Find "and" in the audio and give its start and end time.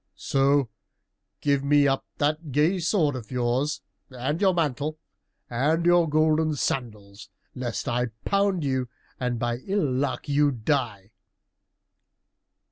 4.09-4.41, 5.47-5.85, 9.19-9.37